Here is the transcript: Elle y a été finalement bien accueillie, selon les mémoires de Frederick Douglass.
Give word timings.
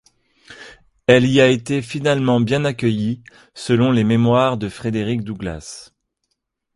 Elle 1.05 1.25
y 1.27 1.39
a 1.41 1.47
été 1.47 1.83
finalement 1.83 2.39
bien 2.41 2.65
accueillie, 2.65 3.21
selon 3.53 3.91
les 3.91 4.03
mémoires 4.03 4.57
de 4.57 4.67
Frederick 4.67 5.23
Douglass. 5.23 5.93